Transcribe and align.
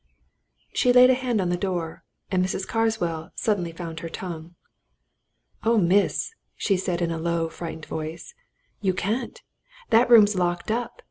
She 0.73 0.91
laid 0.91 1.11
a 1.11 1.13
hand 1.13 1.39
on 1.39 1.49
the 1.49 1.55
door 1.55 2.03
and 2.31 2.43
Mrs. 2.43 2.67
Carswell 2.67 3.31
suddenly 3.35 3.71
found 3.71 3.99
her 3.99 4.09
tongue. 4.09 4.55
"Oh, 5.63 5.77
miss!" 5.77 6.33
she 6.55 6.75
said, 6.75 7.03
in 7.03 7.11
a 7.11 7.19
low, 7.19 7.49
frightened 7.49 7.85
voice, 7.85 8.33
"you 8.81 8.95
can't! 8.95 9.43
That 9.91 10.09
room's 10.09 10.33
locked 10.35 10.71
up. 10.71 10.99